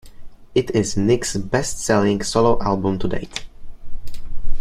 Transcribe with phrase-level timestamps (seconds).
[0.55, 3.45] It is Nicks' best-selling solo album to date.